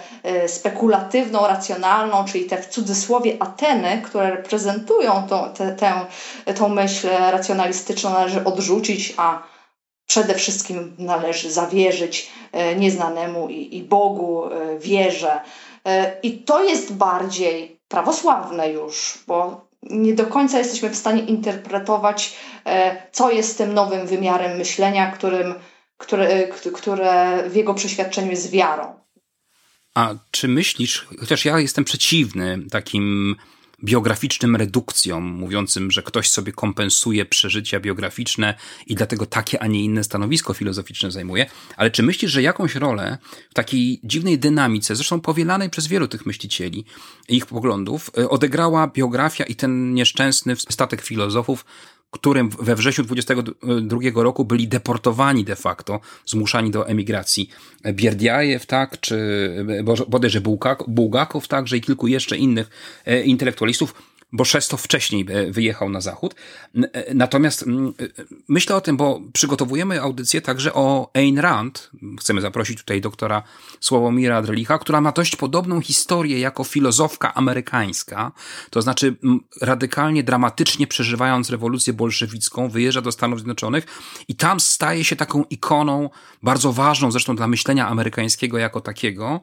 [0.44, 6.06] y, spekulatywną, racjonalną, czyli te w cudzysłowie Ateny, które reprezentują tą, te, tę,
[6.54, 9.42] tą myśl racjonalistyczną, należy odrzucić, a
[10.10, 12.30] przede wszystkim należy zawierzyć
[12.72, 15.40] y, nieznanemu i, i Bogu, y, wierze.
[16.22, 23.02] I to jest bardziej prawosławne już, bo nie do końca jesteśmy w stanie interpretować, e,
[23.12, 25.54] co jest tym nowym wymiarem myślenia, którym,
[25.98, 28.94] które, które w jego przeświadczeniu jest wiarą.
[29.94, 33.36] A czy myślisz, chociaż ja jestem przeciwny takim
[33.84, 38.54] biograficznym redukcjom, mówiącym, że ktoś sobie kompensuje przeżycia biograficzne
[38.86, 41.46] i dlatego takie, a nie inne stanowisko filozoficzne zajmuje.
[41.76, 43.18] Ale czy myślisz, że jakąś rolę
[43.50, 46.84] w takiej dziwnej dynamice, zresztą powielanej przez wielu tych myślicieli
[47.28, 51.64] ich poglądów, e, odegrała biografia i ten nieszczęsny statek filozofów,
[52.10, 57.50] którym we wrześniu 22 roku byli deportowani de facto, zmuszani do emigracji.
[57.92, 59.16] Bierdiajew, tak, czy
[60.08, 60.40] bodajże
[60.88, 62.70] Bułgakow, także i kilku jeszcze innych
[63.06, 63.94] e, intelektualistów
[64.32, 66.34] bo Szesto wcześniej e, wyjechał na zachód.
[66.74, 67.64] E, natomiast
[68.48, 71.90] myślę o tym, bo przygotowujemy audycję także o Ayn Rand.
[72.20, 73.42] Chcemy zaprosić tutaj doktora
[73.80, 78.32] Sławomira Drelicha, która ma dość podobną historię jako filozofka amerykańska.
[78.70, 79.16] To znaczy
[79.60, 83.86] radykalnie, dramatycznie przeżywając rewolucję bolszewicką, wyjeżdża do Stanów Zjednoczonych
[84.28, 86.10] i tam staje się taką ikoną,
[86.42, 89.40] bardzo ważną zresztą dla myślenia amerykańskiego jako takiego,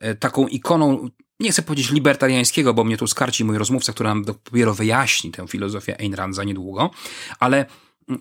[0.00, 4.24] e, taką ikoną nie chcę powiedzieć libertariańskiego, bo mnie tu skarci mój rozmówca, który nam
[4.24, 6.90] dopiero wyjaśni tę filozofię Ayn Rand za niedługo,
[7.40, 7.66] ale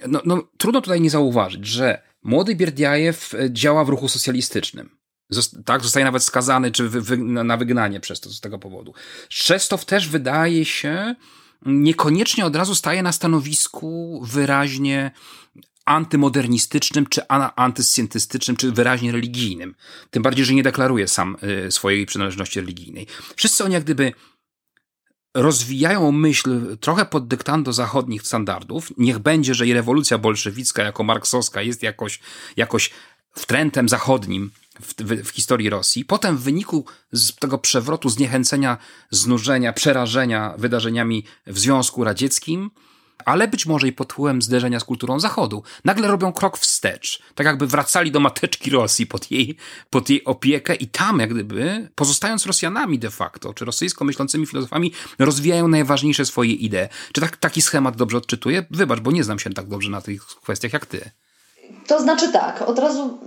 [0.07, 4.99] no, no, trudno tutaj nie zauważyć, że młody Bierdiajew e, działa w ruchu socjalistycznym.
[5.65, 8.93] Tak, zostaje nawet skazany czy wy, wy, na wygnanie przez to z tego powodu.
[9.29, 11.15] Szczestow też wydaje się
[11.65, 15.11] niekoniecznie od razu staje na stanowisku wyraźnie
[15.89, 19.75] antymodernistycznym, czy antyscientystycznym, czy wyraźnie religijnym.
[20.11, 23.07] Tym bardziej, że nie deklaruje sam y, swojej przynależności religijnej.
[23.35, 24.13] Wszyscy oni jak gdyby
[25.33, 28.93] rozwijają myśl trochę pod dyktando zachodnich standardów.
[28.97, 32.19] Niech będzie, że i rewolucja bolszewicka jako marksowska jest jakoś,
[32.57, 32.91] jakoś
[33.35, 36.05] wtrętem zachodnim w, w, w, historii Rosji.
[36.05, 38.77] Potem w wyniku z tego przewrotu, zniechęcenia,
[39.11, 42.71] znużenia, przerażenia wydarzeniami w Związku Radzieckim,
[43.25, 45.63] ale być może i pod wpływem zderzenia z kulturą Zachodu.
[45.85, 49.57] Nagle robią krok wstecz, tak jakby wracali do mateczki Rosji pod jej,
[49.89, 54.93] pod jej opiekę i tam jak gdyby, pozostając Rosjanami de facto, czy rosyjsko myślącymi filozofami,
[55.19, 56.87] rozwijają najważniejsze swoje idee.
[57.13, 58.65] Czy tak, taki schemat dobrze odczytuję?
[58.71, 61.11] Wybacz, bo nie znam się tak dobrze na tych kwestiach jak ty.
[61.89, 63.17] To znaczy tak, od razu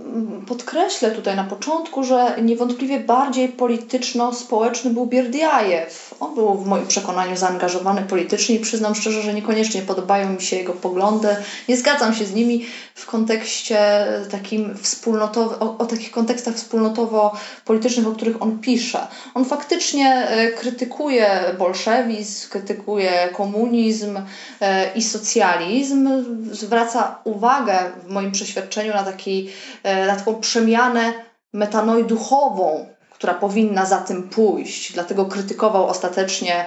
[0.47, 6.15] podkreślę tutaj na początku, że niewątpliwie bardziej polityczno-społeczny był Bierdiajew.
[6.19, 10.55] On był w moim przekonaniu zaangażowany politycznie i przyznam szczerze, że niekoniecznie podobają mi się
[10.55, 11.27] jego poglądy.
[11.69, 18.11] Nie zgadzam się z nimi w kontekście takim wspólnotowym, o, o takich kontekstach wspólnotowo-politycznych, o
[18.11, 19.07] których on pisze.
[19.33, 24.19] On faktycznie e, krytykuje bolszewizm, krytykuje komunizm
[24.61, 26.09] e, i socjalizm,
[26.51, 27.73] zwraca uwagę
[28.05, 28.52] w moim przeświadczeniu
[28.93, 29.49] na, taki,
[29.83, 31.13] e, na taką przemianę
[31.53, 34.93] metanoiduchową, która powinna za tym pójść.
[34.93, 36.65] Dlatego krytykował ostatecznie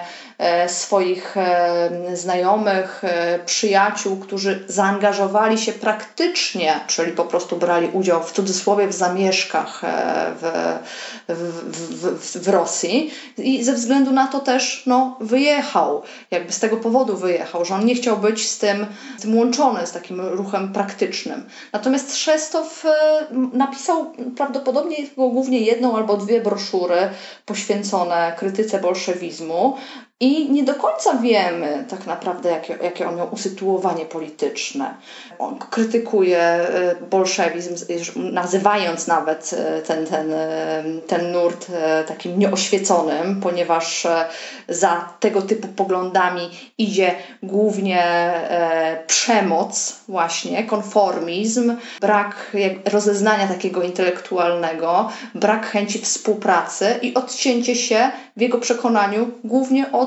[0.67, 8.31] swoich e, znajomych, e, przyjaciół, którzy zaangażowali się praktycznie, czyli po prostu brali udział w
[8.31, 9.81] cudzysłowie w zamieszkach
[10.41, 10.77] w,
[11.27, 16.77] w, w, w Rosji i ze względu na to też no, wyjechał, jakby z tego
[16.77, 18.85] powodu wyjechał, że on nie chciał być z tym,
[19.21, 21.45] tym łączony, z takim ruchem praktycznym.
[21.73, 22.85] Natomiast Szestow
[23.53, 27.09] napisał prawdopodobnie głównie jedną albo dwie broszury
[27.45, 29.77] poświęcone krytyce bolszewizmu,
[30.19, 34.95] i nie do końca wiemy tak naprawdę, jakie, jakie on miał usytuowanie polityczne.
[35.39, 37.75] On krytykuje e, bolszewizm,
[38.15, 41.67] nazywając nawet e, ten, ten, e, ten nurt
[42.07, 44.07] takim nieoświeconym, ponieważ
[44.69, 48.33] za tego typu poglądami idzie głównie
[49.07, 52.51] przemoc, właśnie, konformizm, brak
[52.91, 60.06] rozeznania takiego intelektualnego, brak chęci współpracy i odcięcie się w jego przekonaniu głównie od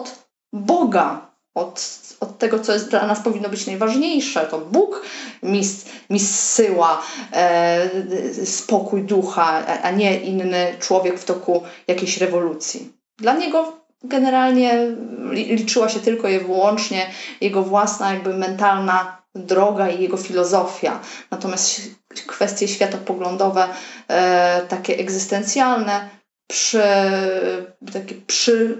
[0.52, 4.46] Boga, od, od tego, co jest dla nas powinno być najważniejsze.
[4.46, 5.02] To Bóg
[5.42, 5.62] mi,
[6.10, 12.92] mi zsyła e, spokój ducha, a nie inny człowiek w toku jakiejś rewolucji.
[13.18, 14.96] Dla niego generalnie
[15.32, 17.10] liczyła się tylko i wyłącznie
[17.40, 21.00] jego własna, jakby mentalna droga i jego filozofia.
[21.30, 21.80] Natomiast
[22.26, 23.68] kwestie światopoglądowe,
[24.08, 26.08] e, takie egzystencjalne,
[26.50, 26.82] przy,
[27.92, 28.76] takie przy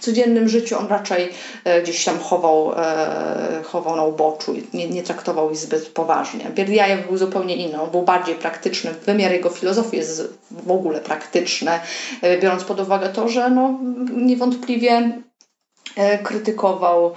[0.00, 1.28] codziennym życiu on raczej
[1.64, 6.50] e, gdzieś tam chował, e, chował na uboczu i nie, nie traktował ich zbyt poważnie.
[6.54, 8.94] Bierdiajew był zupełnie inny, on był bardziej praktyczny.
[9.06, 11.70] Wymiar jego filozofii jest w ogóle praktyczny,
[12.22, 13.78] e, biorąc pod uwagę to, że no,
[14.16, 15.22] niewątpliwie
[16.22, 17.14] krytykował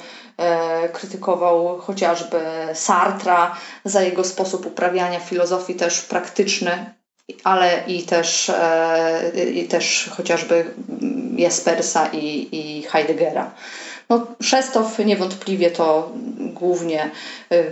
[0.94, 2.38] krytykował chociażby
[2.74, 3.56] Sartra
[3.86, 6.95] za jego sposób uprawiania filozofii też praktyczny,
[7.44, 10.66] ale i też, e, i też chociażby
[11.38, 13.52] Jespersa i, i Heideggera.
[14.10, 17.12] No, Szestow niewątpliwie to głównie
[17.52, 17.72] y,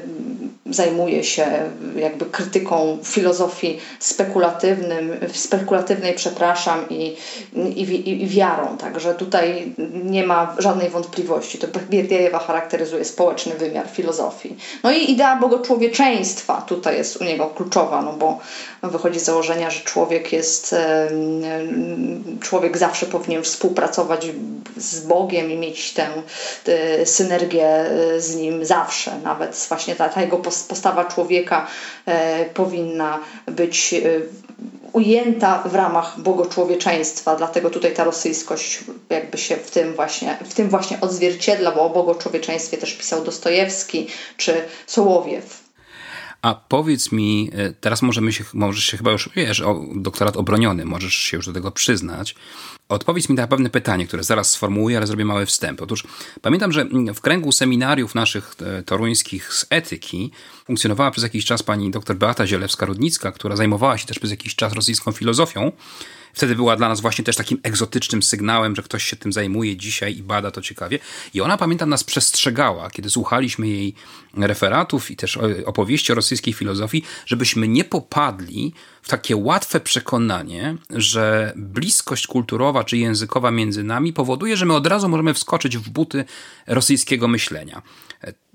[0.66, 1.46] zajmuje się
[1.96, 7.16] jakby krytyką filozofii spekulatywnym, spekulatywnej, przepraszam, i,
[7.56, 8.78] i, i wiarą.
[8.78, 11.58] Także tutaj nie ma żadnej wątpliwości.
[11.58, 14.58] To Bierdiajewa charakteryzuje społeczny wymiar filozofii.
[14.84, 18.40] No i idea bogoczłowieczeństwa tutaj jest u niego kluczowa, no bo
[18.84, 20.76] wychodzi z założenia, że człowiek jest,
[22.40, 24.28] człowiek zawsze powinien współpracować
[24.78, 26.08] z Bogiem i mieć tę
[27.06, 29.20] synergię e, z Nim zawsze.
[29.24, 31.68] Nawet właśnie ta, ta jego postawa człowieka
[32.06, 33.96] e, powinna być
[34.94, 40.70] ujęta w ramach bogoczłowieczeństwa, dlatego tutaj ta rosyjskość jakby się w tym właśnie, w tym
[40.70, 44.08] właśnie odzwierciedla, bo o bogoczłowieczeństwie też pisał Dostojewski
[44.38, 44.54] czy
[44.88, 45.64] Sołowiew.
[46.42, 51.16] A powiedz mi, teraz możemy się, możesz się chyba już, wiesz, o, doktorat obroniony, możesz
[51.16, 52.36] się już do tego przyznać.
[52.94, 55.82] Odpowiedz mi na pewne pytanie, które zaraz sformułuję, ale zrobię mały wstęp.
[55.82, 56.04] Otóż
[56.42, 60.32] pamiętam, że w kręgu seminariów naszych e, toruńskich z etyki
[60.66, 64.74] funkcjonowała przez jakiś czas pani dr Beata Zielewska-Rudnicka, która zajmowała się też przez jakiś czas
[64.74, 65.72] rosyjską filozofią.
[66.34, 70.18] Wtedy była dla nas właśnie też takim egzotycznym sygnałem, że ktoś się tym zajmuje dzisiaj
[70.18, 71.00] i bada to ciekawie.
[71.34, 73.96] I ona, pamiętam, nas przestrzegała, kiedy słuchaliśmy jej
[74.38, 81.54] referatów i też opowieści o rosyjskiej filozofii, żebyśmy nie popadli w takie łatwe przekonanie, że
[81.56, 86.26] bliskość kulturowa czy językowa między nami powoduje, że my od razu możemy wskoczyć w buty
[86.68, 87.82] rosyjskiego myślenia.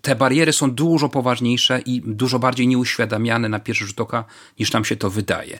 [0.02, 4.24] Te bariery są dużo poważniejsze i dużo bardziej nieuświadamiane na pierwszy rzut oka,
[4.58, 5.58] niż nam się to wydaje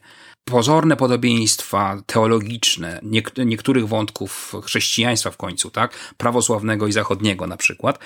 [0.49, 3.01] pozorne podobieństwa teologiczne
[3.47, 7.99] niektórych wątków chrześcijaństwa w końcu, tak, prawosławnego i zachodniego na przykład,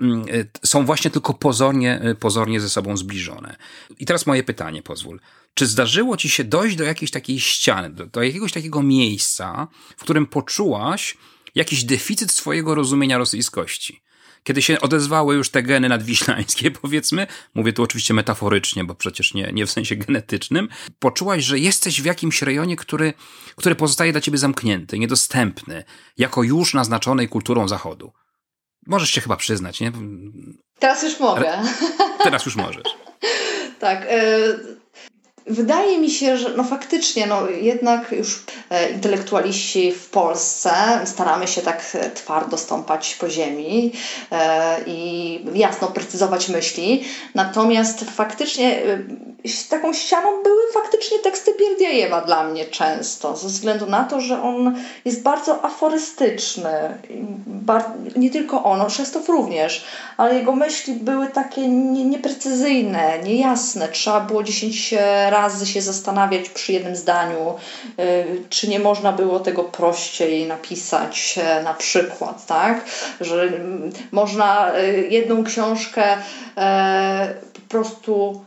[0.00, 3.56] mm, y, są właśnie tylko pozornie, pozornie ze sobą zbliżone.
[3.98, 5.20] I teraz moje pytanie, pozwól.
[5.54, 10.02] Czy zdarzyło ci się dojść do jakiejś takiej ściany, do, do jakiegoś takiego miejsca, w
[10.02, 11.16] którym poczułaś
[11.54, 14.02] jakiś deficyt swojego rozumienia rosyjskości?
[14.44, 19.50] kiedy się odezwały już te geny nadwiślańskie, powiedzmy, mówię tu oczywiście metaforycznie, bo przecież nie,
[19.52, 23.12] nie w sensie genetycznym, poczułaś, że jesteś w jakimś rejonie, który,
[23.56, 25.84] który pozostaje dla ciebie zamknięty, niedostępny,
[26.18, 28.12] jako już naznaczonej kulturą Zachodu.
[28.86, 29.92] Możesz się chyba przyznać, nie?
[30.78, 31.62] Teraz już mogę.
[32.24, 32.96] Teraz już możesz.
[33.80, 34.06] tak.
[34.12, 34.81] Y
[35.46, 40.70] Wydaje mi się, że no faktycznie, no jednak już e, intelektualiści w Polsce
[41.04, 43.92] staramy się tak e, twardo stąpać po ziemi
[44.32, 47.04] e, i jasno precyzować myśli.
[47.34, 48.82] Natomiast faktycznie
[49.70, 54.76] taką ścianą były faktycznie teksty Bierdiajewa dla mnie często, ze względu na to, że on
[55.04, 56.98] jest bardzo aforystyczny.
[58.16, 59.84] Nie tylko on, Szestów również,
[60.16, 63.88] ale jego myśli były takie nieprecyzyjne, niejasne.
[63.88, 64.94] Trzeba było 10
[65.32, 67.54] razy się zastanawiać przy jednym zdaniu,
[68.00, 72.84] y, czy nie można było tego prościej napisać e, na przykład, tak?
[73.20, 76.16] Że mm, można y, jedną książkę
[76.56, 78.44] e, po prostu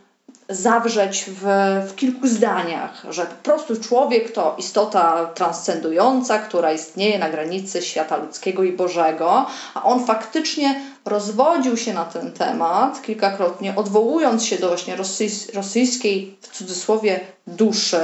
[0.49, 1.43] zawrzeć w,
[1.89, 8.17] w kilku zdaniach, że po prostu człowiek to istota transcendująca, która istnieje na granicy świata
[8.17, 14.67] ludzkiego i Bożego, a on faktycznie rozwodził się na ten temat kilkakrotnie, odwołując się do
[14.67, 18.01] właśnie rosyjs rosyjskiej, w cudzysłowie, duszy,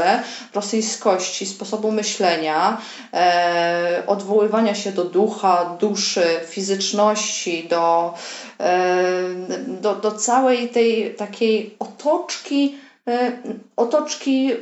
[0.54, 2.77] rosyjskości, sposobu myślenia,
[3.13, 8.13] e, odwoływania się do ducha, duszy, fizyczności, do,
[9.82, 12.76] do, do całej tej takiej otoczki
[13.08, 13.32] E,
[13.76, 14.58] otoczki e,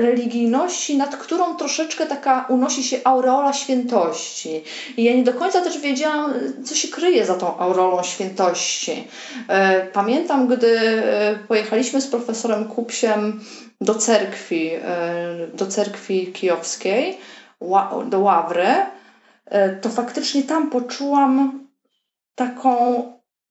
[0.00, 4.62] religijności, nad którą troszeczkę taka unosi się aureola świętości.
[4.96, 9.08] I ja nie do końca też wiedziałam, co się kryje za tą aureolą świętości.
[9.48, 11.02] E, pamiętam, gdy
[11.48, 13.40] pojechaliśmy z profesorem Kupsiem
[13.80, 14.70] do cerkwi,
[15.54, 17.18] do cerkwi kijowskiej,
[18.06, 18.66] do Ławry,
[19.80, 21.63] to faktycznie tam poczułam
[22.34, 23.02] taką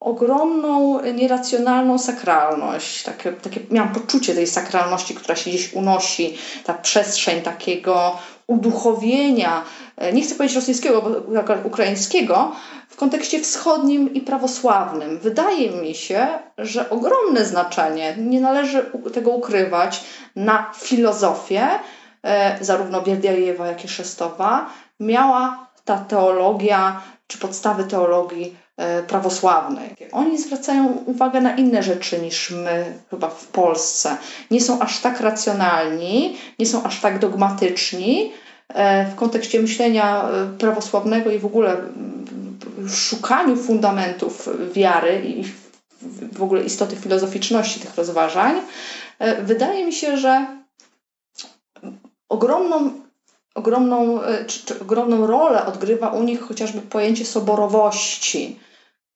[0.04, 3.04] ogromną, nieracjonalną sakralność.
[3.04, 8.18] Takie, takie, miałam poczucie tej sakralności, która się gdzieś unosi, ta przestrzeń takiego
[8.48, 9.64] uduchowienia,
[9.98, 11.10] e, nie chcę powiedzieć rosyjskiego, bo
[11.64, 12.52] ukraińskiego,
[12.90, 15.20] w kontekście wschodnim i prawosławnym.
[15.20, 20.04] Wydaje mi się, że ogromne znaczenie, nie należy tego ukrywać,
[20.36, 21.68] na filozofię,
[22.24, 24.70] e, zarówno Bierdiajewa, jak i Szestowa,
[25.00, 28.63] miała ta teologia, czy podstawy teologii
[29.08, 29.96] prawosławnej.
[30.12, 34.18] Oni zwracają uwagę na inne rzeczy niż my chyba w Polsce.
[34.52, 38.32] Nie są aż tak racjonalni, nie są aż tak dogmatyczni
[38.70, 41.78] e, w kontekście myślenia e, prawosławnego i w ogóle
[42.78, 45.44] w szukaniu fundamentów wiary i
[46.36, 48.62] w ogóle istoty filozoficzności tych rozważań.
[49.44, 50.46] Wydaje mi się, że
[52.30, 52.92] ogromną
[53.56, 58.60] ogromną, e, czy, czy ogromną rolę odgrywa u nich chociażby pojęcie soborowości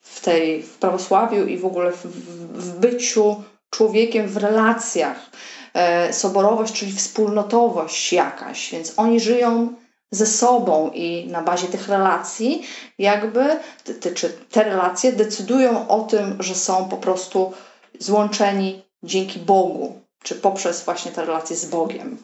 [0.01, 2.05] w tej w prawosławiu i w ogóle w,
[2.53, 5.29] w byciu człowiekiem w relacjach.
[5.73, 9.73] E, soborowość, czyli wspólnotowość jakaś, więc oni żyją
[10.11, 12.61] ze sobą i na bazie tych relacji,
[12.97, 13.59] jakby
[14.01, 17.53] te, czy te relacje decydują o tym, że są po prostu
[17.99, 22.17] złączeni dzięki Bogu, czy poprzez właśnie te relacje z Bogiem.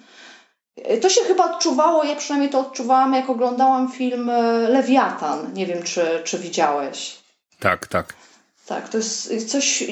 [1.02, 5.54] To się chyba odczuwało, ja przynajmniej to odczuwałam, jak oglądałam film e, Lewiatan.
[5.54, 7.18] Nie wiem, czy, czy widziałeś.
[7.60, 8.14] Tak, tak.
[8.66, 9.84] Tak, to jest coś,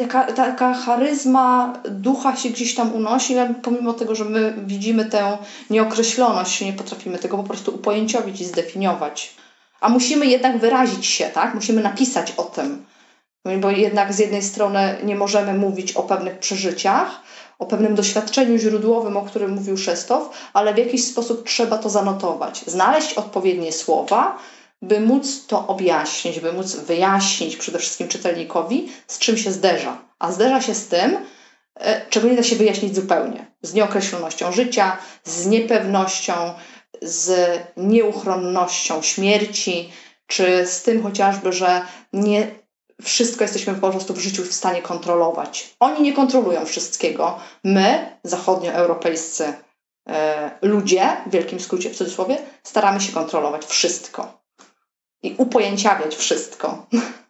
[0.00, 5.38] taka, taka charyzma ducha się gdzieś tam unosi, ale pomimo tego, że my widzimy tę
[5.70, 9.34] nieokreśloność, nie potrafimy tego po prostu upojęciowić i zdefiniować.
[9.80, 11.54] A musimy jednak wyrazić się, tak?
[11.54, 12.86] Musimy napisać o tym.
[13.60, 17.20] Bo jednak z jednej strony nie możemy mówić o pewnych przeżyciach,
[17.58, 22.64] o pewnym doświadczeniu źródłowym, o którym mówił Szestow, ale w jakiś sposób trzeba to zanotować,
[22.66, 24.38] znaleźć odpowiednie słowa,
[24.82, 29.98] by móc to objaśnić, by móc wyjaśnić przede wszystkim czytelnikowi, z czym się zderza.
[30.18, 31.16] A zderza się z tym,
[31.74, 33.46] e, czego nie da się wyjaśnić zupełnie.
[33.62, 36.34] Z nieokreślonością życia, z niepewnością,
[37.02, 39.90] z nieuchronnością śmierci,
[40.26, 41.82] czy z tym chociażby, że
[42.12, 42.50] nie
[43.02, 45.76] wszystko jesteśmy po prostu w życiu w stanie kontrolować.
[45.80, 47.38] Oni nie kontrolują wszystkiego.
[47.64, 49.52] My, zachodnioeuropejscy
[50.08, 54.42] e, ludzie, w wielkim skrócie w cudzysłowie, staramy się kontrolować wszystko
[55.22, 56.86] i upojęciawiać wszystko.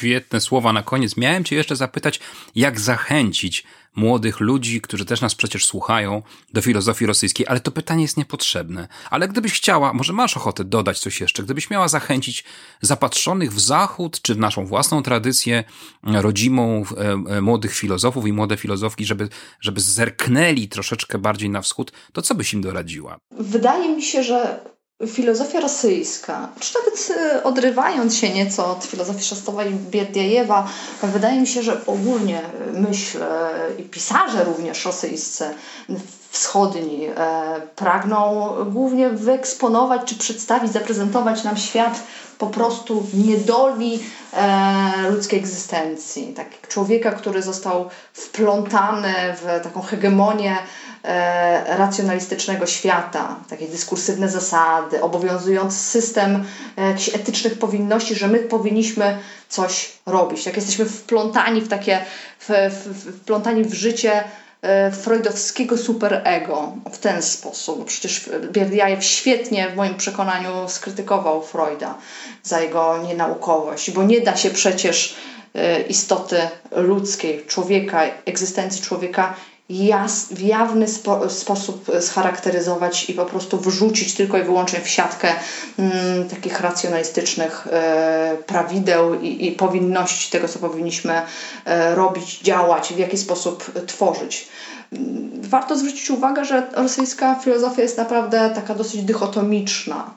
[0.00, 1.16] Świetne słowa na koniec.
[1.16, 2.20] Miałem Cię jeszcze zapytać,
[2.54, 3.64] jak zachęcić
[3.96, 6.22] młodych ludzi, którzy też nas przecież słuchają,
[6.52, 8.88] do filozofii rosyjskiej, ale to pytanie jest niepotrzebne.
[9.10, 12.44] Ale gdybyś chciała, może masz ochotę dodać coś jeszcze, gdybyś miała zachęcić
[12.80, 15.64] zapatrzonych w Zachód, czy w naszą własną tradycję
[16.02, 19.28] rodzimą e, e, młodych filozofów i młode filozofki, żeby,
[19.60, 23.18] żeby zerknęli troszeczkę bardziej na wschód, to co byś im doradziła?
[23.30, 24.60] Wydaje mi się, że
[25.06, 30.68] filozofia rosyjska, czy nawet e, odrywając się nieco od filozofii Szostowa i Bierdiajewa,
[31.02, 32.42] wydaje mi się, że ogólnie
[32.72, 35.44] myśl e, i pisarze również rosyjscy
[36.30, 42.00] wschodni e, pragną głównie wyeksponować czy przedstawić, zaprezentować nam świat
[42.38, 44.00] po prostu niedoli
[45.10, 46.34] ludzkiej egzystencji.
[46.36, 50.89] Tak, człowieka, który został wplątany w taką hegemonię E,
[51.66, 56.44] racjonalistycznego świata, takie dyskursywne zasady, obowiązujący system
[56.76, 60.46] e, jakichś etycznych powinności, że my powinniśmy coś robić.
[60.46, 62.00] Jak jesteśmy wplątani w takie,
[62.38, 64.24] w, w, wplątani w życie
[64.62, 67.84] e, freudowskiego superego w ten sposób.
[67.84, 71.94] Przecież Bierdiajew świetnie w moim przekonaniu skrytykował Freuda
[72.42, 75.16] za jego nienaukowość, bo nie da się przecież
[75.88, 76.36] istoty
[76.70, 79.34] ludzkiej, człowieka, egzystencji człowieka
[79.70, 85.28] jas, w jawny spo, sposób scharakteryzować i po prostu wrzucić tylko i wyłącznie w siatkę
[85.78, 91.22] mm, takich racjonalistycznych e, prawideł i, i, powinności tego, co powinniśmy
[91.64, 94.48] e, robić, działać, w jaki sposób tworzyć.
[94.92, 100.10] Mm, warto zwrócić uwagę, że rosyjska filozofia jest naprawdę taka dosyć dychotomiczna.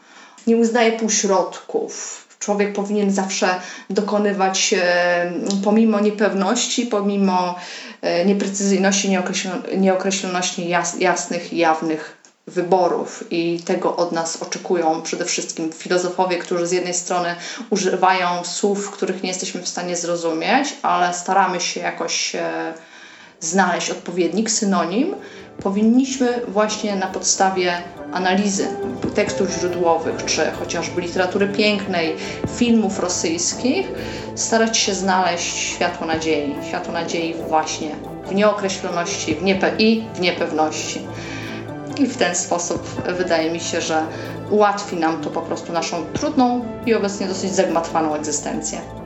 [0.47, 3.55] Nie uznaje półśrodków człowiek powinien zawsze
[3.89, 5.31] dokonywać, e,
[5.63, 7.55] pomimo niepewności, pomimo
[8.25, 9.17] nieprecyzyjności,
[9.77, 13.23] nieokreśloności jasnych jawnych wyborów.
[13.31, 17.35] I tego od nas oczekują przede wszystkim filozofowie, którzy z jednej strony
[17.69, 22.73] używają słów, których nie jesteśmy w stanie zrozumieć, ale staramy się jakoś e,
[23.39, 25.15] znaleźć odpowiednik, synonim,
[25.63, 27.73] powinniśmy właśnie na podstawie
[28.13, 28.67] analizy
[29.15, 32.15] tekstów źródłowych, czy chociażby literatury pięknej,
[32.55, 33.87] filmów rosyjskich,
[34.35, 36.55] starać się znaleźć światło nadziei.
[36.67, 37.95] Światło nadziei właśnie
[38.27, 40.99] w nieokreśloności w niepe i w niepewności.
[41.97, 42.83] I w ten sposób
[43.17, 44.05] wydaje mi się, że
[44.51, 49.02] ułatwi nam to po prostu naszą trudną i obecnie dosyć zagmatwaną egzystencję.